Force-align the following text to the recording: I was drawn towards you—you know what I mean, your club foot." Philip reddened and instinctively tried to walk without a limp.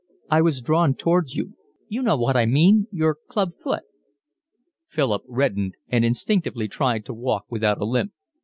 I 0.31 0.41
was 0.41 0.61
drawn 0.63 0.95
towards 0.95 1.35
you—you 1.35 2.01
know 2.01 2.17
what 2.17 2.35
I 2.35 2.47
mean, 2.47 2.87
your 2.91 3.17
club 3.27 3.51
foot." 3.53 3.83
Philip 4.87 5.21
reddened 5.27 5.75
and 5.89 6.03
instinctively 6.03 6.67
tried 6.67 7.05
to 7.05 7.13
walk 7.13 7.45
without 7.51 7.79
a 7.79 7.85
limp. 7.85 8.11